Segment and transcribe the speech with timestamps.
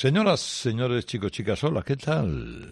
[0.00, 2.70] Señoras, señores, chicos, chicas, hola, ¿qué tal?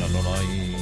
[0.00, 0.76] No, no, hay...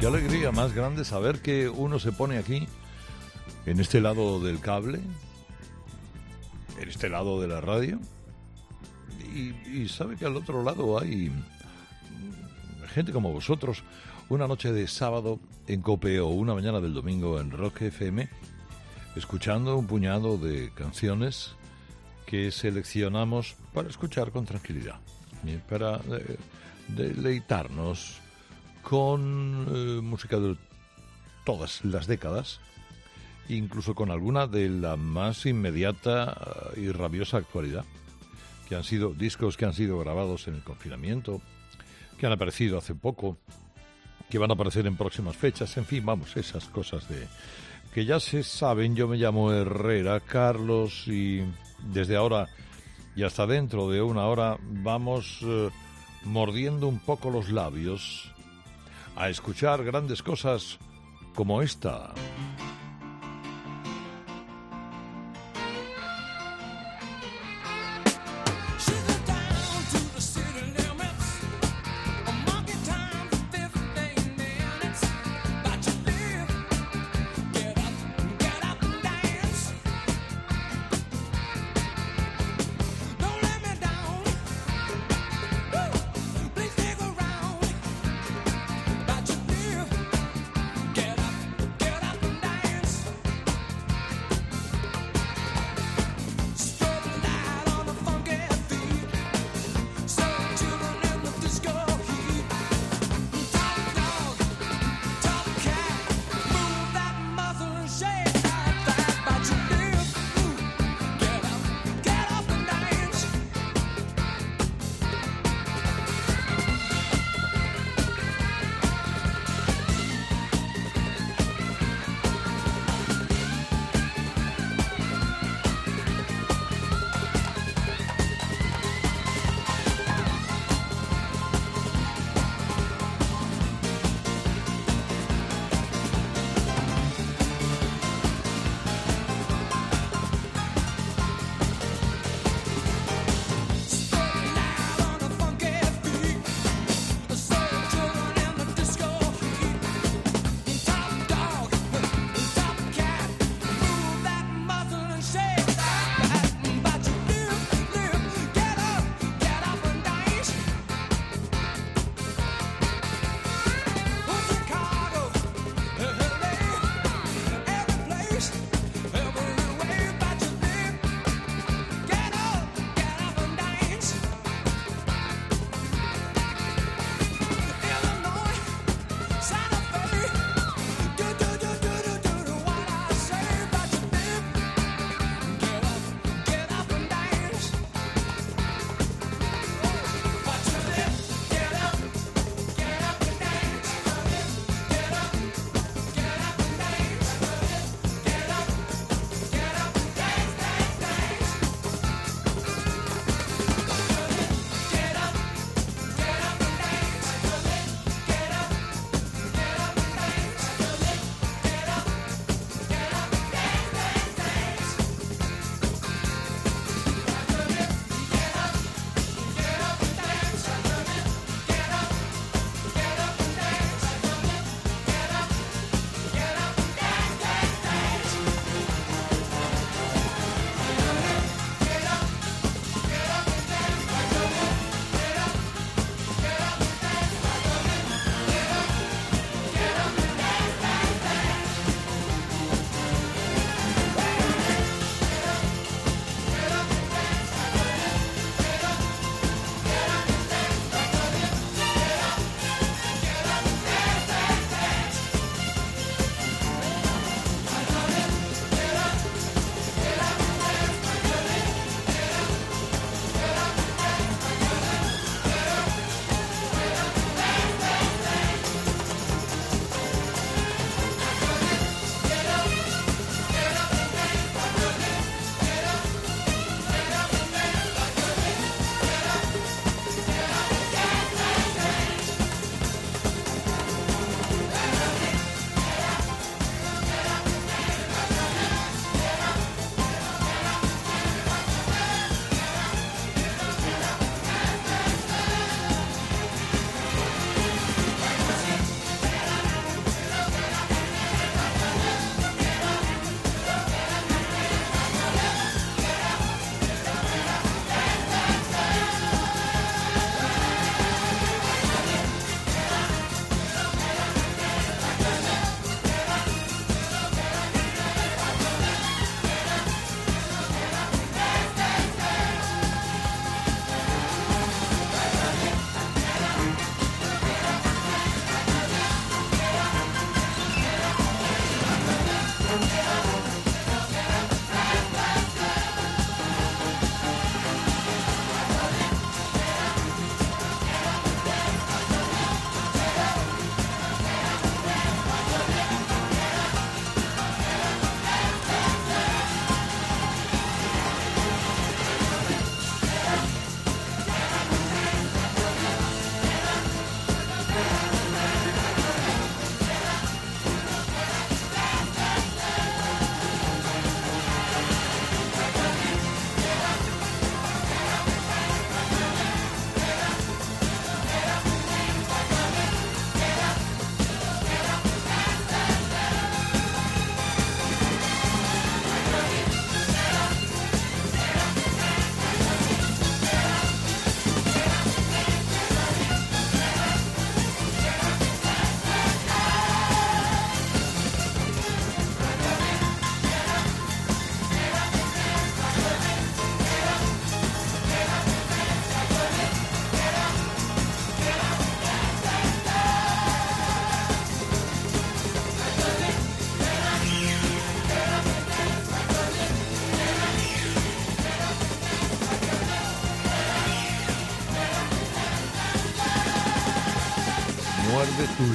[0.00, 2.66] Qué alegría más grande saber que uno se pone aquí,
[3.70, 5.00] en este lado del cable,
[6.80, 7.98] en este lado de la radio,
[9.34, 11.30] y, y sabe que al otro lado hay
[12.88, 13.84] gente como vosotros,
[14.28, 18.28] una noche de sábado en Cope o una mañana del domingo en Rock FM,
[19.16, 21.52] escuchando un puñado de canciones
[22.26, 25.00] que seleccionamos para escuchar con tranquilidad,
[25.68, 26.36] para eh,
[26.88, 28.18] deleitarnos
[28.82, 30.56] con eh, música de
[31.44, 32.60] todas las décadas,
[33.48, 36.36] incluso con alguna de la más inmediata
[36.76, 37.84] y rabiosa actualidad,
[38.68, 41.40] que han sido discos que han sido grabados en el confinamiento,
[42.18, 43.38] que han aparecido hace poco,
[44.28, 47.26] que van a aparecer en próximas fechas, en fin, vamos, esas cosas de
[47.94, 51.42] que ya se saben, yo me llamo Herrera Carlos y
[51.92, 52.48] desde ahora
[53.16, 55.70] y hasta dentro de una hora vamos eh,
[56.24, 58.30] mordiendo un poco los labios
[59.16, 60.78] a escuchar grandes cosas
[61.34, 62.12] como esta.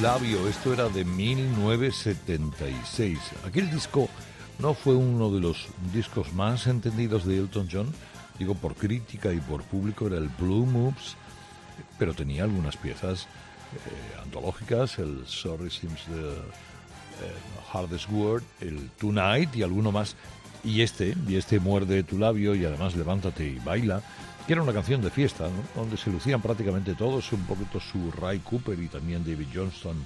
[0.04, 0.46] Labio.
[0.48, 3.18] Esto era de 1976.
[3.46, 4.10] Aquel disco
[4.58, 7.90] no fue uno de los discos más entendidos de Elton John,
[8.38, 11.16] digo por crítica y por público, era el Blue Moves,
[11.98, 13.26] pero tenía algunas piezas eh,
[14.22, 16.34] antológicas, el Sorry Seems the eh,
[17.72, 20.16] Hardest Word, el Tonight y alguno más.
[20.62, 24.02] Y este, y este muerde tu labio y además levántate y baila,
[24.46, 28.40] que era una canción de fiesta, donde se lucían prácticamente todos, un poquito su Ray
[28.40, 29.96] Cooper y también David Johnston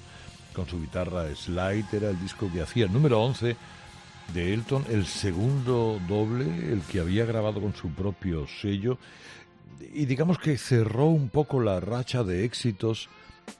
[0.53, 2.85] con su guitarra slide, era el disco que hacía.
[2.85, 3.55] El número 11
[4.33, 8.97] de Elton, el segundo doble, el que había grabado con su propio sello,
[9.93, 13.09] y digamos que cerró un poco la racha de éxitos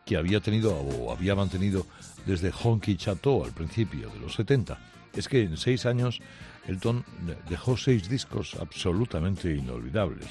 [0.05, 1.85] que había tenido o había mantenido
[2.25, 4.77] desde Honky Chateau al principio de los 70.
[5.13, 6.19] Es que en seis años
[6.67, 7.03] Elton
[7.49, 10.27] dejó seis discos absolutamente inolvidables.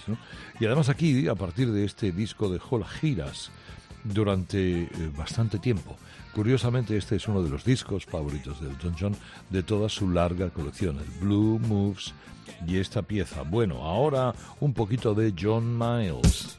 [0.61, 3.51] Y además aquí, a partir de este disco, dejó las giras
[4.05, 5.97] durante eh, bastante tiempo.
[6.35, 9.17] Curiosamente, este es uno de los discos favoritos de Elton John
[9.51, 12.15] de toda su larga colección, el Blue Moves
[12.67, 13.43] y esta pieza.
[13.43, 16.56] Bueno, ahora un poquito de John Miles.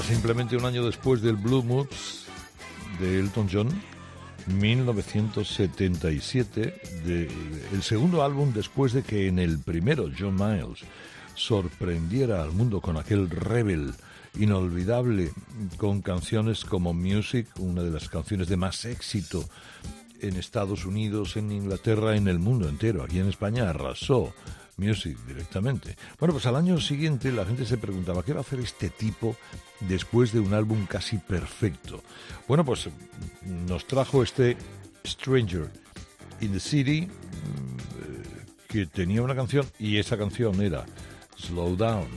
[0.00, 2.24] Simplemente un año después del Blue Moods
[2.98, 3.68] de Elton John,
[4.46, 7.28] 1977, de,
[7.72, 10.78] el segundo álbum después de que en el primero John Miles
[11.34, 13.92] sorprendiera al mundo con aquel Rebel
[14.38, 15.30] inolvidable
[15.76, 19.46] con canciones como Music, una de las canciones de más éxito
[20.20, 23.02] en Estados Unidos, en Inglaterra, en el mundo entero.
[23.02, 24.32] Aquí en España arrasó
[24.76, 25.96] Music directamente.
[26.18, 29.36] Bueno, pues al año siguiente la gente se preguntaba, ¿qué va a hacer este tipo
[29.80, 32.02] después de un álbum casi perfecto?
[32.48, 32.88] Bueno, pues
[33.44, 34.56] nos trajo este
[35.06, 35.70] Stranger
[36.40, 40.84] in the City, mm, que tenía una canción y esa canción era
[41.36, 42.08] Slow Down,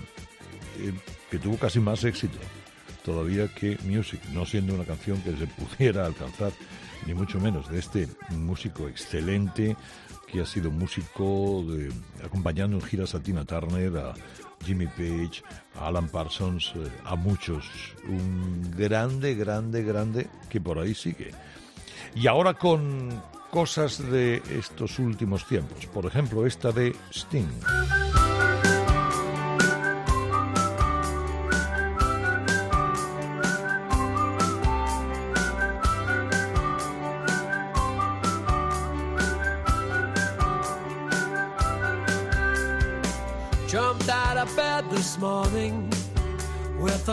[0.80, 0.94] eh,
[1.30, 2.38] que tuvo casi más éxito
[3.06, 5.46] todavía que Music, no siendo una canción que se
[5.78, 6.52] pudiera alcanzar,
[7.06, 9.78] ni mucho menos, de este músico excelente
[10.40, 11.92] ha sido músico de,
[12.24, 14.14] acompañando en giras a Tina Turner, a
[14.64, 15.44] Jimmy Page,
[15.80, 17.66] a Alan Parsons, eh, a muchos.
[18.08, 21.32] Un grande, grande, grande que por ahí sigue.
[22.16, 25.86] Y ahora con cosas de estos últimos tiempos.
[25.88, 27.48] Por ejemplo, esta de Sting.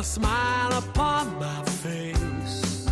[0.03, 2.87] A smile upon my face.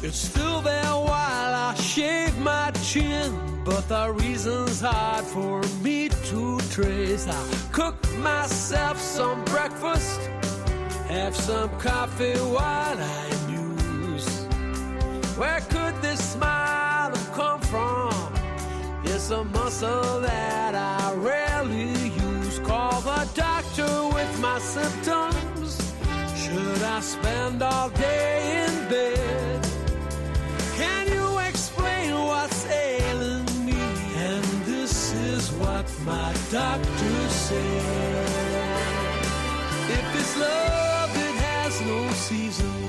[0.00, 3.30] It's still there while I shave my chin,
[3.64, 7.26] but the reason's hard for me to trace.
[7.26, 10.20] I cook myself some breakfast,
[11.08, 14.30] have some coffee while I muse.
[15.36, 18.14] Where could this smile have come from?
[19.02, 21.90] It's a muscle that I rarely
[22.28, 22.60] use.
[22.60, 25.29] Call the doctor with my symptoms.
[26.90, 29.64] I spend all day in bed?
[30.76, 33.80] Can you explain what's ailing me?
[34.28, 38.26] And this is what my doctor said.
[39.98, 42.82] If it's love, it has no season.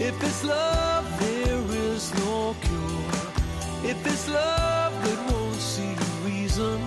[0.00, 3.90] If it's love, there is no cure.
[3.90, 6.80] If it's love, it won't see reason.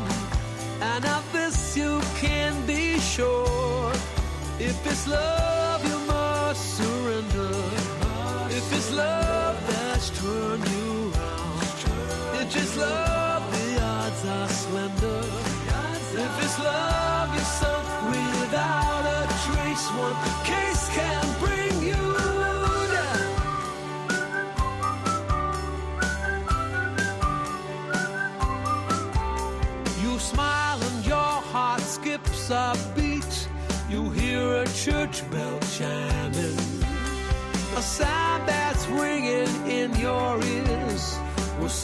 [0.82, 3.94] And of this you can be sure.
[4.60, 5.65] If it's love,
[12.78, 13.25] love,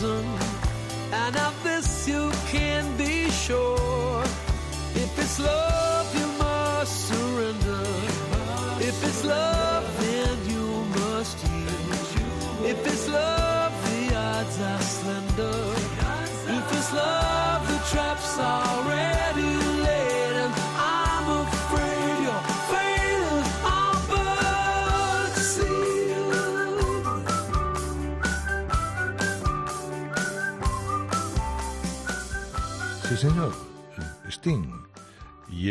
[0.00, 0.24] reason.
[1.12, 4.22] And of this you can be sure.
[4.94, 7.82] If it's love, you must surrender.
[8.80, 9.69] If it's love,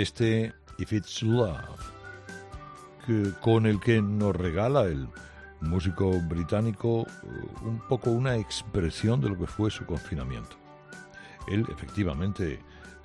[0.01, 1.57] Este If It's Love,
[3.05, 5.09] que, con el que nos regala el
[5.59, 10.55] músico británico eh, un poco una expresión de lo que fue su confinamiento.
[11.49, 12.59] Él efectivamente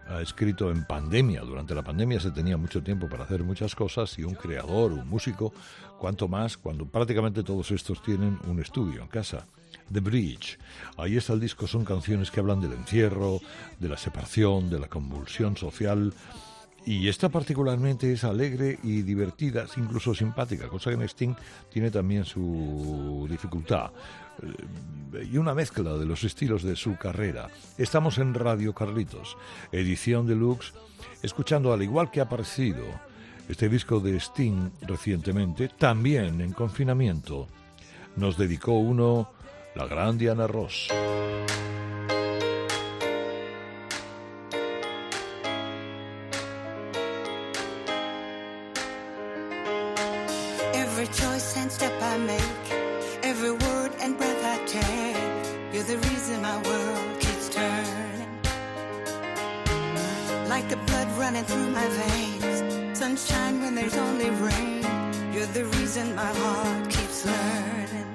[0.06, 1.40] ha escrito en pandemia.
[1.40, 5.08] Durante la pandemia se tenía mucho tiempo para hacer muchas cosas y un creador, un
[5.08, 5.52] músico,
[5.98, 9.48] cuanto más cuando prácticamente todos estos tienen un estudio en casa.
[9.92, 10.58] The Bridge.
[10.96, 13.40] Ahí está el disco, son canciones que hablan del encierro,
[13.80, 16.14] de la separación, de la convulsión social.
[16.86, 21.34] Y esta particularmente es alegre y divertida, incluso simpática, cosa que en Sting
[21.70, 23.90] tiene también su dificultad.
[24.42, 27.48] Eh, y una mezcla de los estilos de su carrera.
[27.78, 29.36] Estamos en Radio Carlitos,
[29.72, 30.74] edición deluxe,
[31.22, 32.84] escuchando al igual que ha aparecido
[33.48, 37.46] este disco de Sting recientemente, también en confinamiento.
[38.16, 39.30] Nos dedicó uno
[39.74, 40.88] la gran Diana Ross.
[51.56, 52.72] and step I make,
[53.22, 55.72] every word and breath I take.
[55.72, 58.28] You're the reason my world keeps turning.
[60.48, 64.82] Like the blood running through my veins, sunshine when there's only rain.
[65.32, 68.13] You're the reason my heart keeps learning.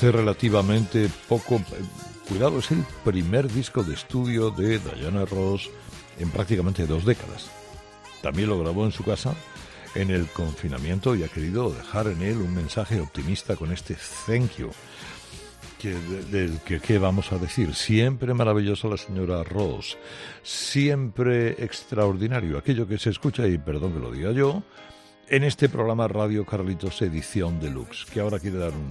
[0.00, 1.56] hace relativamente poco.
[1.56, 1.62] Eh,
[2.26, 5.68] cuidado, es el primer disco de estudio de Diana Ross
[6.18, 7.50] en prácticamente dos décadas.
[8.22, 9.34] También lo grabó en su casa
[9.94, 13.94] en el confinamiento y ha querido dejar en él un mensaje optimista con este
[14.26, 14.70] thank you.
[15.78, 15.94] Que,
[16.30, 19.98] del que, vamos a decir, siempre maravillosa la señora Ross,
[20.42, 24.62] siempre extraordinario, aquello que se escucha, y perdón que lo diga yo,
[25.28, 28.90] en este programa Radio Carlitos Edición Deluxe, que ahora quiere dar un,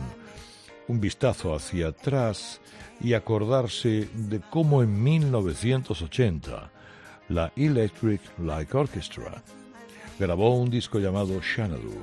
[0.90, 2.60] un vistazo hacia atrás
[3.00, 6.72] y acordarse de cómo en 1980
[7.30, 9.42] la Electric Light Orchestra
[10.18, 11.96] grabó un disco llamado Xanadu.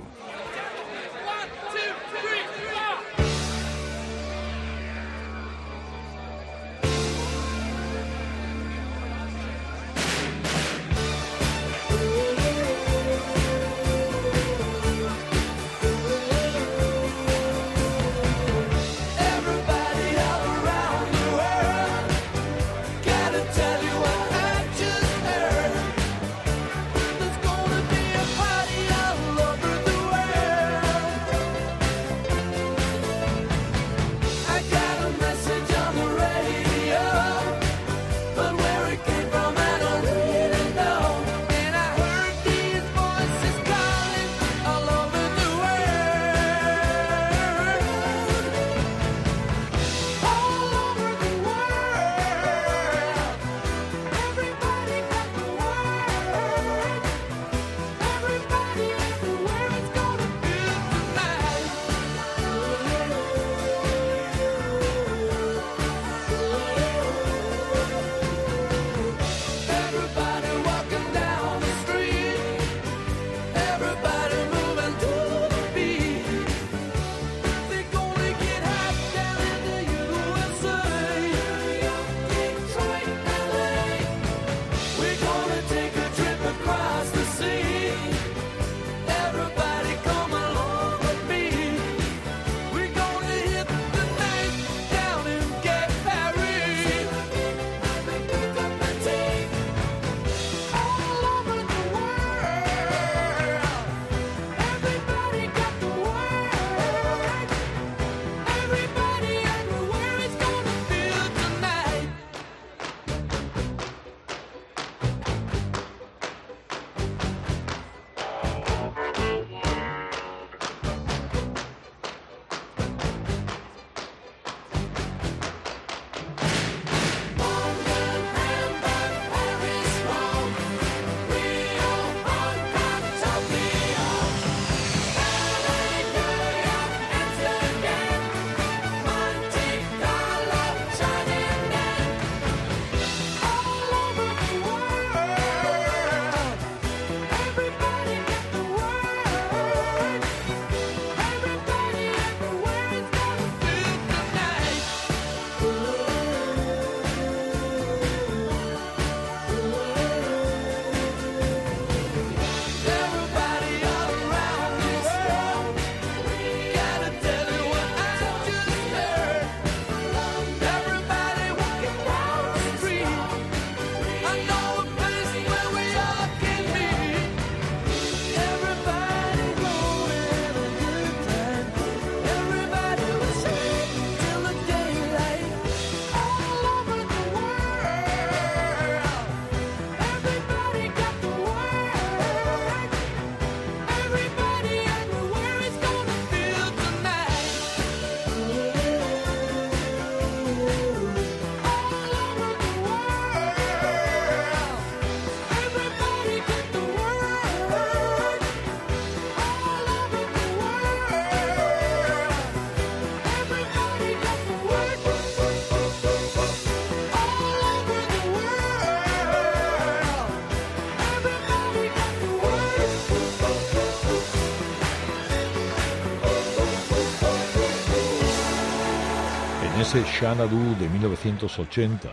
[229.86, 232.12] Ese Xanadu de 1980, eh,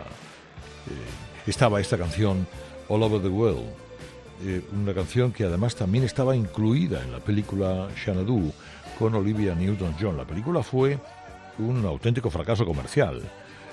[1.48, 2.46] estaba esta canción
[2.90, 3.66] All Over the World,
[4.46, 8.52] eh, una canción que además también estaba incluida en la película Xanadu
[9.00, 10.18] con Olivia Newton-John.
[10.18, 11.00] La película fue
[11.60, 13.22] un auténtico fracaso comercial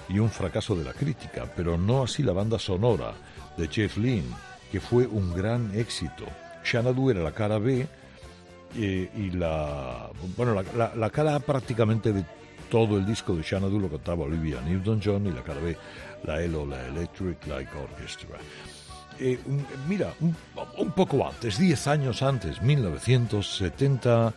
[0.09, 3.13] y un fracaso de la crítica, pero no así la banda sonora
[3.57, 4.35] de Jeff Lynne,
[4.73, 6.25] que fue un gran éxito.
[6.65, 7.87] Xanadu era la cara B
[8.77, 12.25] eh, y la bueno la, la- la cara prácticamente de
[12.71, 15.77] todo el disco de Xanadu lo cantaba Olivia Newton-John y la cara B
[16.25, 18.39] la ELO, la Electric Light Orchestra.
[19.19, 19.39] Eh,
[19.89, 24.33] mira, un, poco antes, 10 años antes, 1970,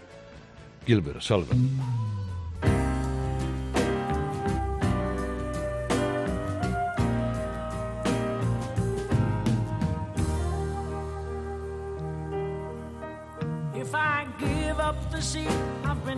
[0.86, 1.70] Gilbert Sullivan.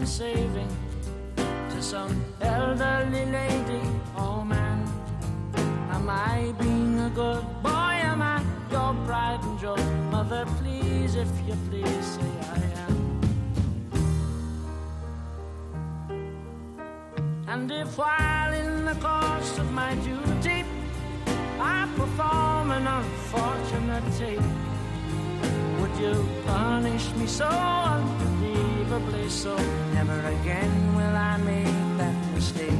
[0.06, 0.95] Saving
[1.76, 3.82] to some elderly lady,
[4.16, 4.88] oh man,
[5.92, 7.96] am I being a good boy?
[8.12, 9.84] Am I your pride and joy?
[10.10, 12.96] Mother, please, if you please, say I am.
[17.48, 20.64] And if while in the course of my duty
[21.60, 24.50] I perform an unfortunate tape,
[25.80, 27.50] would you punish me so
[28.96, 29.56] unbelievably so?
[29.94, 32.80] Never again will I make that mistake.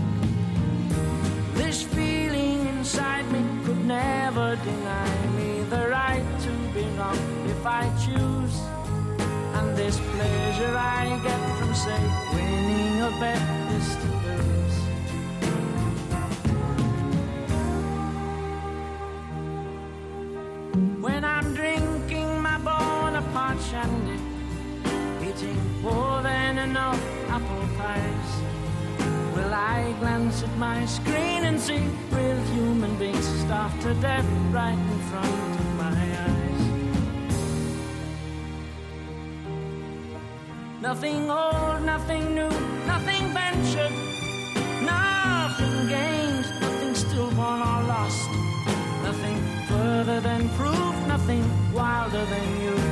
[1.54, 7.84] This feeling inside me could never deny me the right to be wrong if I
[8.06, 8.56] choose.
[9.58, 12.02] And this pleasure I get from, say,
[12.34, 13.96] winning a bet is
[25.46, 28.30] eating more than enough apple pies,
[29.36, 34.78] will I glance at my screen and see real human beings starved to death right
[34.94, 36.62] in front of my eyes?
[40.82, 42.54] Nothing old, nothing new,
[42.86, 43.96] nothing ventured,
[44.84, 48.30] nothing gained, nothing still stillborn or lost.
[49.04, 52.85] Nothing further than proof, nothing wilder than you,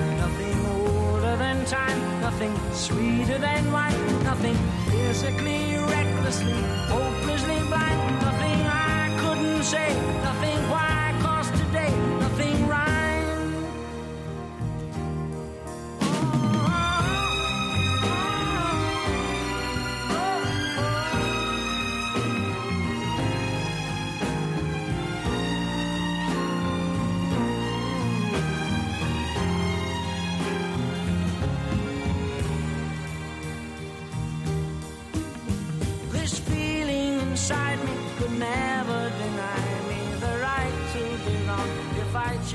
[1.73, 4.57] time, nothing sweeter than wine, nothing
[4.89, 6.61] physically, recklessly,
[6.95, 9.89] hopelessly blind, nothing I couldn't say,
[10.27, 11.02] nothing why,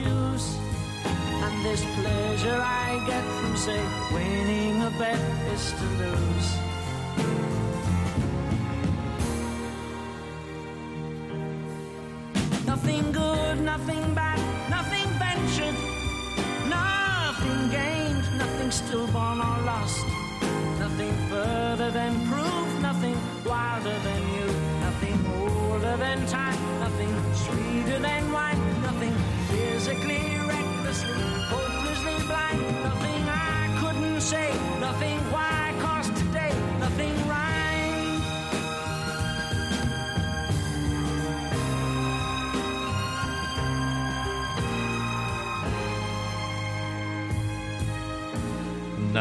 [0.06, 3.82] And this pleasure I get from, say,
[4.12, 5.18] winning a bet
[5.52, 6.67] is to lose.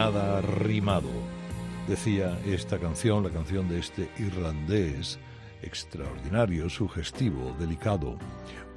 [0.07, 1.09] Rimado,
[1.85, 5.19] decía esta canción, la canción de este irlandés
[5.61, 8.17] extraordinario, sugestivo, delicado,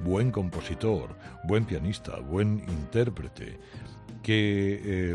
[0.03, 1.15] buen compositor,
[1.45, 3.57] buen pianista, buen intérprete,
[4.21, 5.09] que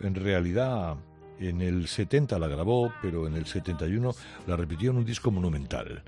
[0.00, 0.96] en realidad
[1.40, 4.14] en el 70 la grabó, pero en el 71
[4.46, 6.04] la repitió en un disco monumental.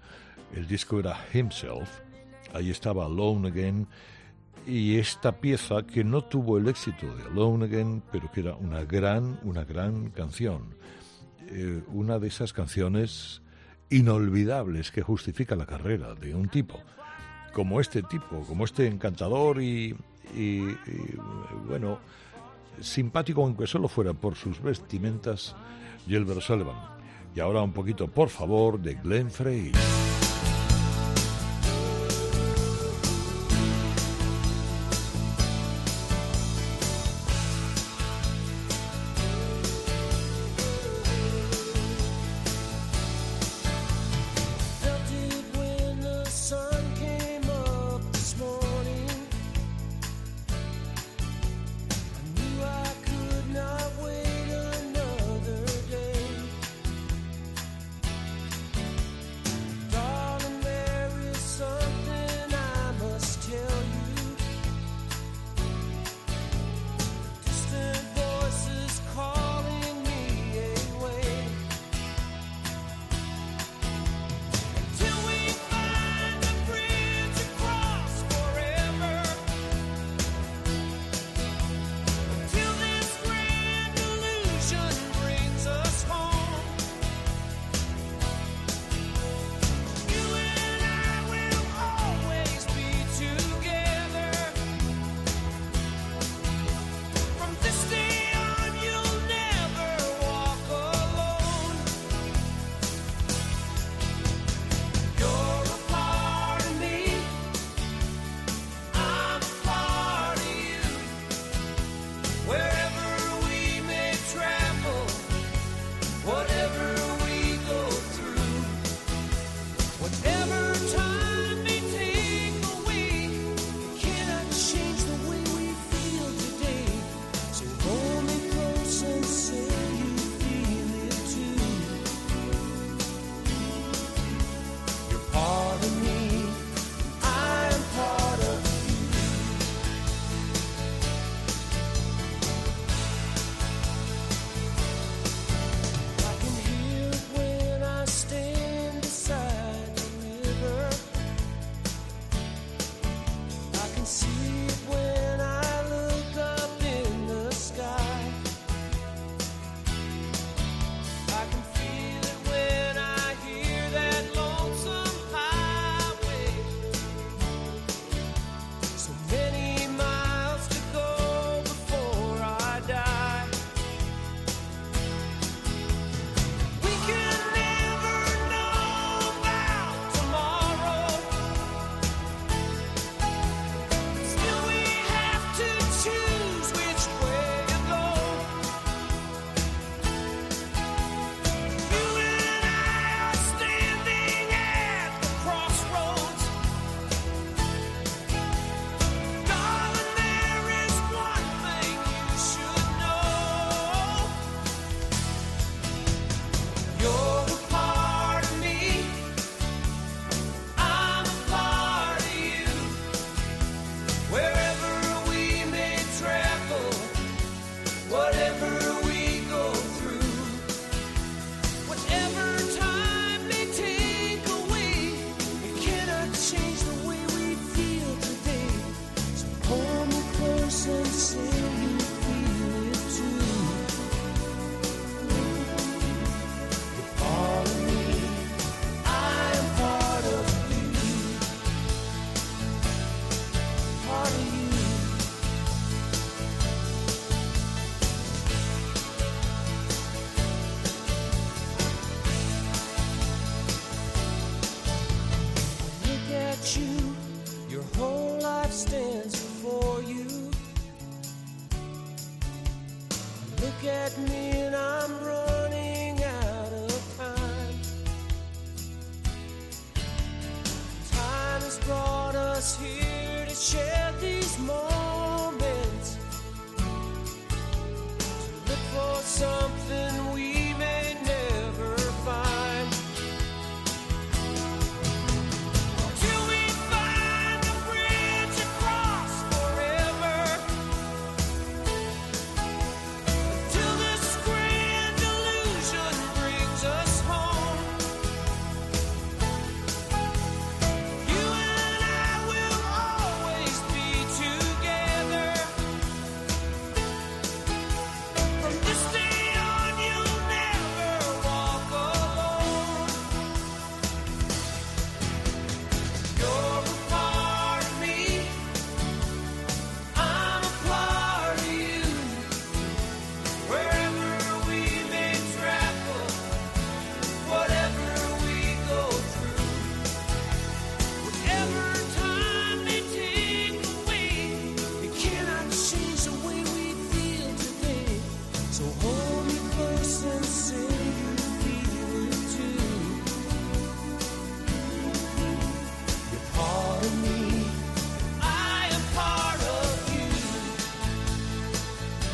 [0.54, 1.90] El disco era Himself,
[2.54, 3.88] ahí estaba Alone Again,
[4.66, 8.85] y esta pieza que no tuvo el éxito de Alone Again, pero que era una
[8.85, 10.75] gran, una gran canción.
[11.49, 13.42] Eh, una de esas canciones
[13.88, 16.81] inolvidables que justifica la carrera de un tipo
[17.53, 19.96] como este tipo, como este encantador y,
[20.37, 21.16] y- y,
[21.66, 21.99] bueno,
[22.81, 25.57] simpático aunque solo fuera por sus vestimentas,
[26.07, 26.77] Gilbert Sullivan.
[27.35, 29.73] Y ahora un poquito, por favor, de Glenn Frey.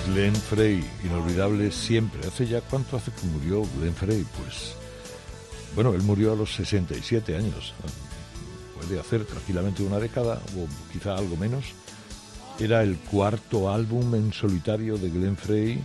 [0.06, 2.26] Glenn Frey, inolvidable siempre.
[2.26, 4.24] ¿Hace ya cuánto hace que murió Glenn Frey?
[4.38, 4.74] Pues,
[5.74, 7.74] bueno, él murió a los 67 años.
[8.74, 11.66] Puede hacer tranquilamente una década o quizá algo menos.
[12.58, 15.84] Era el cuarto álbum en solitario de Glenn Frey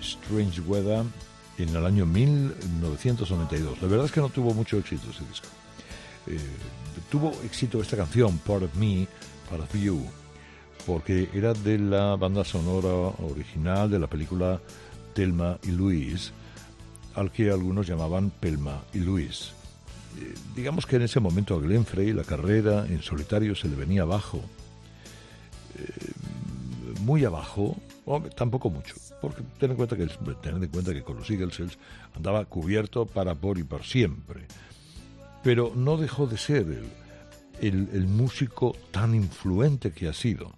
[0.00, 1.04] Strange Weather,
[1.58, 3.82] en el año 1992.
[3.82, 5.48] La verdad es que no tuvo mucho éxito ese disco.
[6.26, 6.38] Eh,
[7.10, 9.06] tuvo éxito esta canción, Part of Me,
[9.50, 10.04] Part of You,
[10.86, 14.60] porque era de la banda sonora original de la película
[15.14, 16.32] Telma y Luis,
[17.14, 19.52] al que algunos llamaban Pelma y Luis.
[20.20, 23.76] Eh, digamos que en ese momento a Glenn Frey la carrera en solitario se le
[23.76, 24.40] venía abajo.
[25.78, 26.12] Eh,
[27.00, 27.76] muy abajo,
[28.34, 30.06] Tampoco mucho, porque ten en cuenta que
[30.40, 31.78] tened en cuenta que con los Eagles
[32.14, 34.46] andaba cubierto para por y por siempre,
[35.42, 36.88] pero no dejó de ser el,
[37.60, 40.52] el, el músico tan influente que ha sido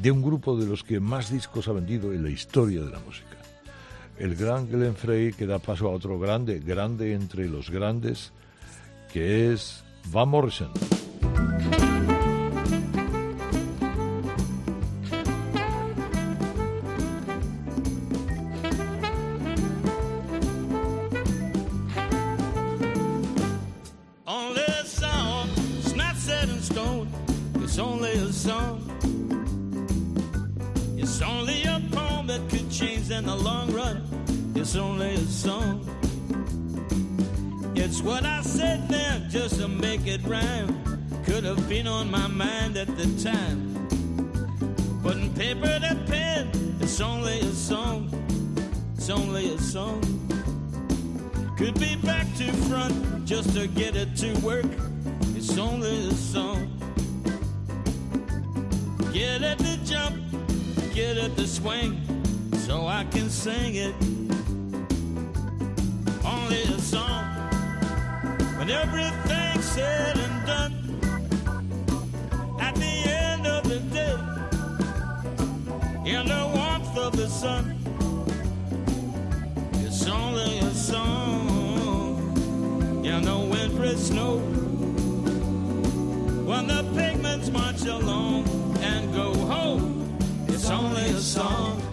[0.00, 2.98] de un grupo de los que más discos ha vendido en la historia de la
[3.00, 3.36] música.
[4.18, 8.32] El gran Glenn Frey que da paso a otro grande, grande entre los grandes,
[9.12, 10.70] que es Van Morrison.
[32.94, 34.02] In the long run.
[34.54, 35.84] It's only a song.
[37.74, 40.72] It's what I said then just to make it rhyme.
[41.24, 43.74] Could have been on my mind at the time.
[45.02, 48.08] Putting paper to pen, it's only a song.
[48.96, 50.00] It's only a song.
[51.58, 54.70] Could be back to front just to get it to work.
[55.34, 56.70] It's only a song.
[59.12, 60.16] Get it to jump,
[60.94, 62.13] get it to swing,
[62.64, 63.94] so I can sing it.
[66.24, 67.24] Only a song.
[68.56, 70.72] When everything's said and done,
[72.58, 72.94] at the
[73.26, 74.16] end of the day,
[76.10, 77.76] in the warmth of the sun.
[79.84, 82.16] It's only a song
[83.04, 84.38] in the wintry snow.
[86.48, 88.48] When the pigments march along
[88.80, 90.16] and go home,
[90.48, 91.83] it's only a song.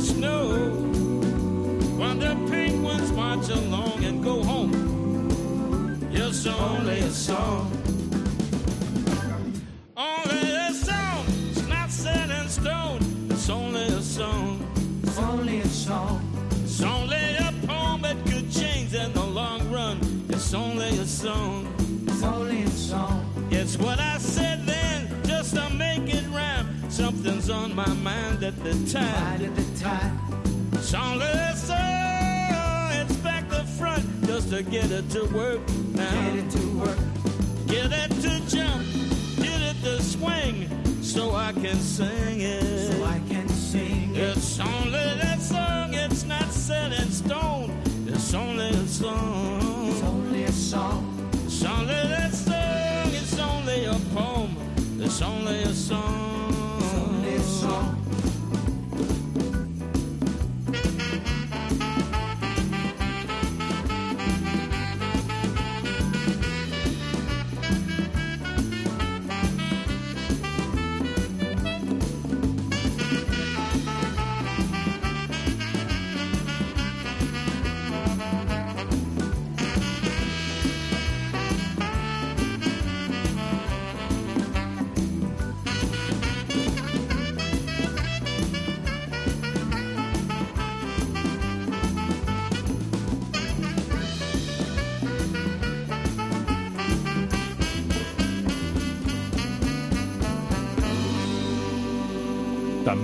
[0.00, 0.70] Snow,
[1.98, 4.72] when the penguins march along and go home,
[6.12, 7.70] it's only a song.
[9.96, 13.00] Only a song, it's not set in stone.
[13.30, 14.66] It's only a song.
[15.02, 16.20] It's only a song.
[16.62, 19.98] It's only a poem that could change in the long run.
[20.28, 21.72] It's only a song.
[22.06, 23.24] It's only a song.
[23.50, 24.18] It's what I
[26.94, 29.32] Something's on my mind at the time.
[29.32, 30.16] Right at the time.
[30.74, 32.92] It's only a song.
[32.92, 35.60] It's back the front, just to get it to work
[35.92, 36.08] now.
[36.30, 36.98] Get it to work.
[37.66, 38.86] Get it to jump,
[39.38, 40.70] get it to swing,
[41.02, 42.92] so I can sing it.
[42.92, 44.36] So I can sing it.
[44.36, 47.72] It's only that song, it's not set in stone.
[48.06, 49.88] It's only a song.
[49.90, 51.30] It's only a song.
[51.44, 54.56] It's only that song, it's only a poem.
[55.00, 56.33] It's only a song.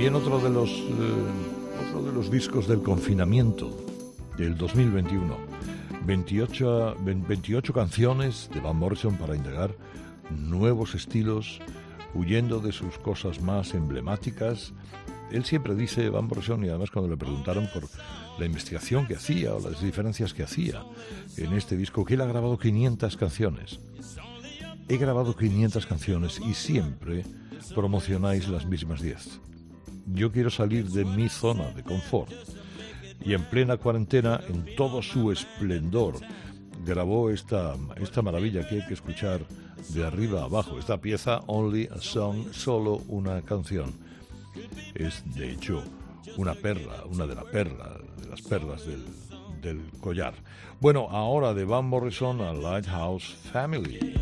[0.00, 3.84] También otro de los eh, de los discos del confinamiento
[4.38, 5.36] del 2021.
[6.06, 9.76] 28, 28 canciones de Van Morrison para integrar
[10.30, 11.60] nuevos estilos,
[12.14, 14.72] huyendo de sus cosas más emblemáticas.
[15.30, 17.82] Él siempre dice, Van Morrison, y además cuando le preguntaron por
[18.38, 20.82] la investigación que hacía o las diferencias que hacía
[21.36, 23.80] en este disco, que él ha grabado 500 canciones.
[24.88, 27.22] He grabado 500 canciones y siempre
[27.74, 29.49] promocionáis las mismas 10.
[30.06, 32.32] Yo quiero salir de mi zona de confort.
[33.22, 36.14] Y en plena cuarentena, en todo su esplendor,
[36.84, 39.40] grabó esta, esta maravilla que hay que escuchar
[39.88, 40.78] de arriba abajo.
[40.78, 43.92] Esta pieza, Only Song, solo una canción.
[44.94, 45.82] Es, de hecho,
[46.36, 49.04] una perla, una de la perla, de las perlas del,
[49.60, 50.34] del collar.
[50.80, 54.14] Bueno, ahora de Van Morrison a Lighthouse Family.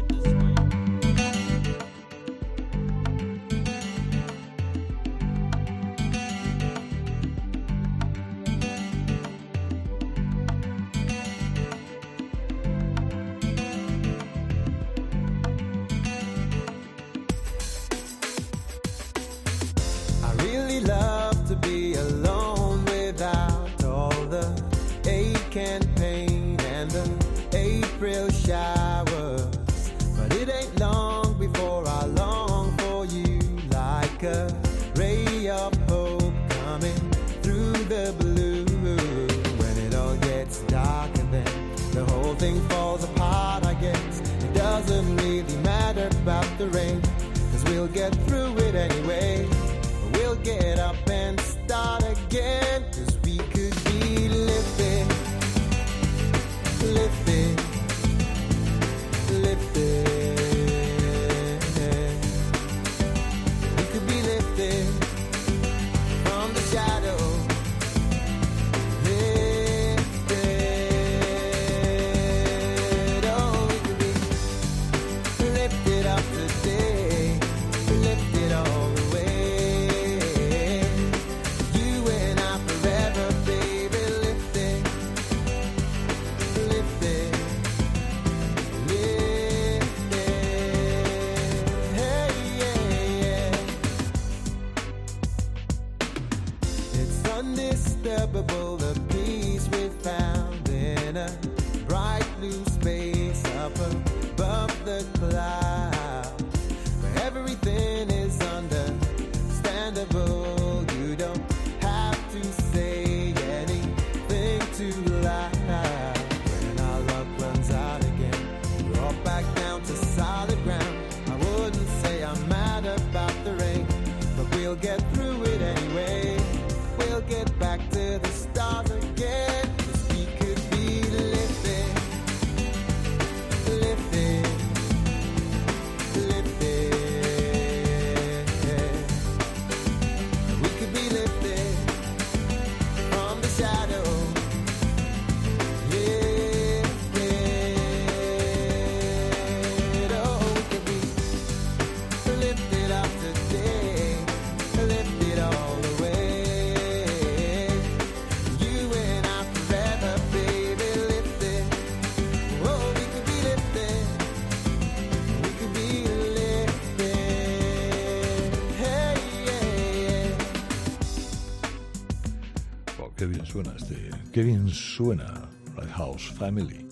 [173.59, 175.35] Suena este, qué bien suena
[175.77, 176.87] Lighthouse Family,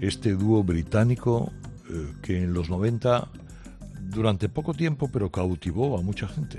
[0.00, 1.52] este dúo británico
[1.90, 3.28] eh, que en los 90
[4.10, 6.58] durante poco tiempo pero cautivó a mucha gente.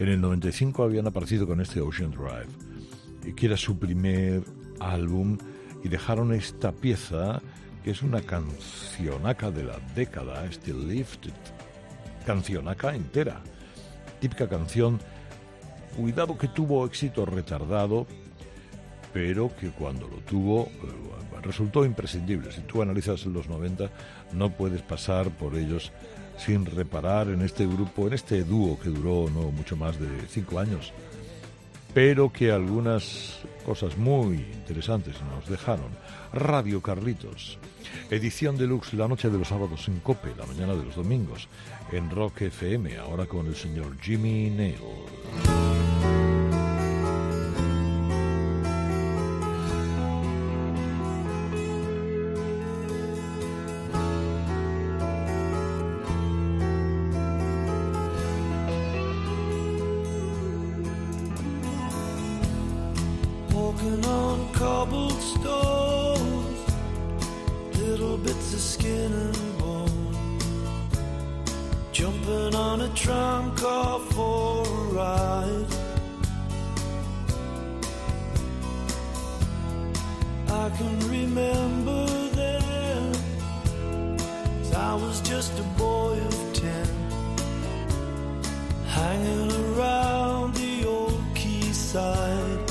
[0.00, 4.42] En el 95 habían aparecido con este Ocean Drive, que era su primer
[4.80, 5.38] álbum
[5.84, 7.40] y dejaron esta pieza
[7.84, 11.30] que es una cancionaca de la década, Still Lifted,
[12.26, 13.40] cancionaca entera,
[14.18, 14.98] típica canción
[15.96, 18.08] Cuidado que tuvo éxito retardado,
[19.14, 22.50] pero que cuando lo tuvo eh, resultó imprescindible.
[22.50, 23.88] Si tú analizas los 90,
[24.32, 25.92] no puedes pasar por ellos
[26.36, 30.58] sin reparar en este grupo, en este dúo que duró no mucho más de cinco
[30.58, 30.92] años,
[31.94, 35.92] pero que algunas cosas muy interesantes nos dejaron.
[36.32, 37.58] Radio Carlitos,
[38.10, 41.48] edición deluxe la noche de los sábados en Cope, la mañana de los domingos,
[41.92, 45.93] en Rock FM, ahora con el señor Jimmy Nail.
[80.64, 83.14] I can remember then,
[84.74, 86.88] I was just a boy of ten,
[88.86, 92.70] hanging around the old quayside.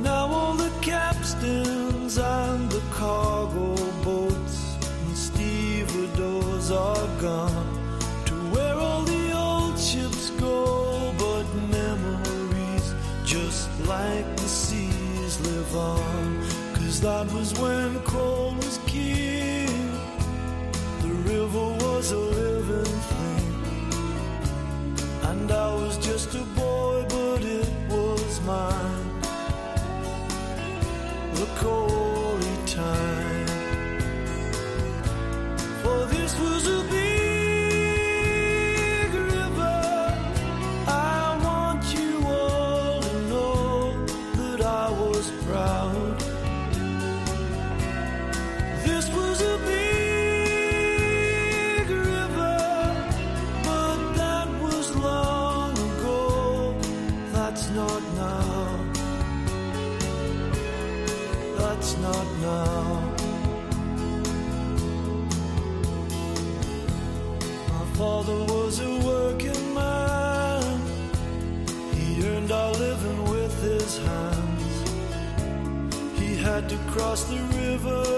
[0.00, 7.73] Now all the capstans and the cargo boats and stevedores are gone
[15.74, 19.66] Cause that was when coal was king,
[21.02, 23.54] the river was a living thing,
[25.30, 29.20] and I was just a boy, but it was mine.
[31.32, 33.46] The Corey time.
[35.82, 36.83] For this was a
[77.14, 78.13] to cross the river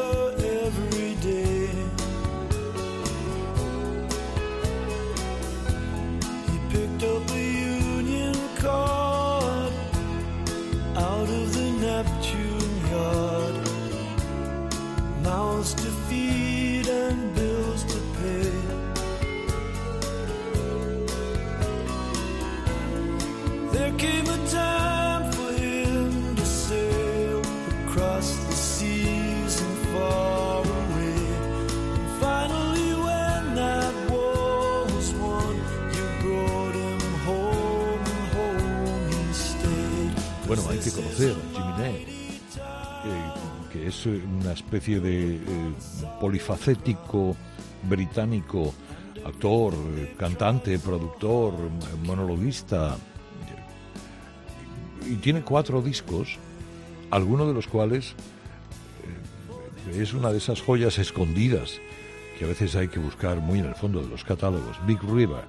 [44.67, 45.41] especie de eh,
[46.21, 47.37] polifacético
[47.89, 48.75] británico,
[49.25, 49.73] actor,
[50.19, 51.55] cantante, productor,
[52.05, 52.97] monologuista,
[55.09, 56.39] y tiene cuatro discos,
[57.13, 58.15] algunos de los cuales
[59.93, 61.81] eh, es una de esas joyas escondidas
[62.37, 64.77] que a veces hay que buscar muy en el fondo de los catálogos.
[64.85, 65.45] Big River.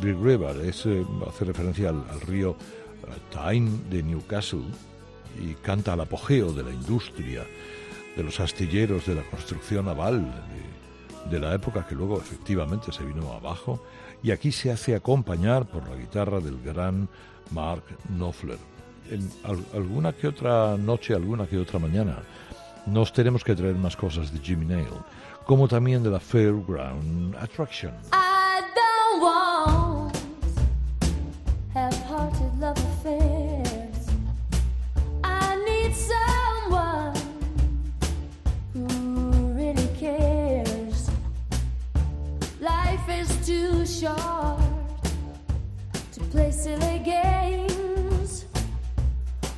[0.00, 2.56] Big River es, eh, hace referencia al, al río
[3.30, 4.64] Tyne de Newcastle
[5.40, 7.44] y canta al apogeo de la industria,
[8.16, 10.24] de los astilleros, de la construcción naval,
[11.30, 13.82] de, la época que luego efectivamente se vino abajo,
[14.22, 17.08] y aquí se hace acompañar por la guitarra del gran
[17.50, 18.58] Mark Knopfler.
[19.10, 22.18] En al- alguna que otra noche, alguna que otra mañana,
[22.86, 24.86] nos tenemos que traer más cosas de Jimmy Nail,
[25.44, 27.92] como también de la Fairground Attraction.
[44.00, 44.60] Short
[46.12, 48.44] to play silly games.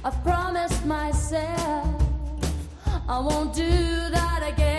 [0.05, 2.01] I've promised myself
[3.09, 3.71] I won't do
[4.11, 4.78] that again.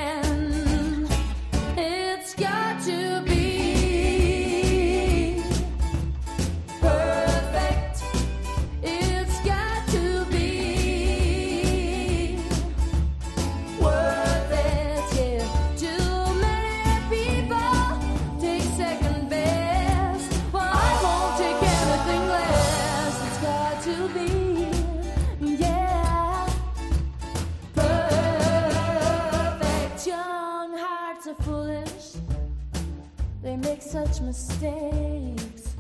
[33.90, 35.74] Such mistakes.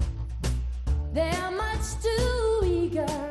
[1.14, 3.29] They're much too eager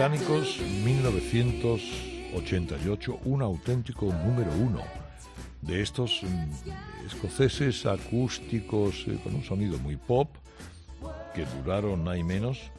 [0.00, 4.80] Británicos 1988, un auténtico número uno
[5.60, 10.30] de estos mm, escoceses acústicos eh, con un sonido muy pop
[11.34, 12.70] que duraron hay menos,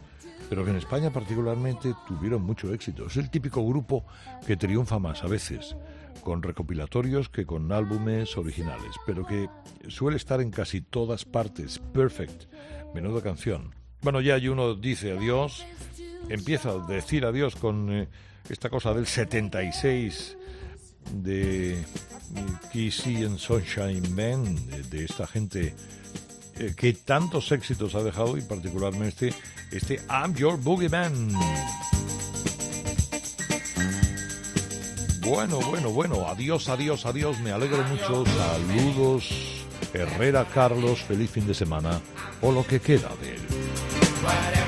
[0.49, 3.05] pero que en España particularmente tuvieron mucho éxito.
[3.05, 4.03] Es el típico grupo
[4.47, 5.75] que triunfa más a veces
[6.23, 9.47] con recopilatorios que con álbumes originales, pero que
[9.89, 11.77] suele estar en casi todas partes.
[11.93, 12.51] Perfect,
[12.95, 13.75] menuda canción.
[14.01, 15.63] Bueno, ya hay uno dice adiós,
[16.29, 18.07] empieza a decir adiós con eh,
[18.49, 20.37] esta cosa del 76
[21.13, 21.85] de eh,
[22.71, 25.73] Kissy and Sunshine de, de esta gente
[26.55, 29.33] eh, que tantos éxitos ha dejado y particularmente
[29.71, 31.29] este I'm Your Boogeyman.
[35.21, 39.29] Bueno, bueno, bueno, adiós, adiós, adiós, me alegro mucho, saludos,
[39.93, 42.01] Herrera Carlos, feliz fin de semana
[42.41, 44.60] o lo que queda de él.